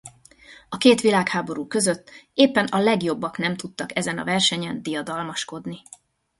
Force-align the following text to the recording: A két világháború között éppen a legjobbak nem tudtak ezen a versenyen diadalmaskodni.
A 0.69 0.77
két 0.77 1.01
világháború 1.01 1.67
között 1.67 2.09
éppen 2.33 2.65
a 2.65 2.77
legjobbak 2.77 3.37
nem 3.37 3.55
tudtak 3.55 3.95
ezen 3.97 4.17
a 4.17 4.23
versenyen 4.23 4.81
diadalmaskodni. 4.83 5.79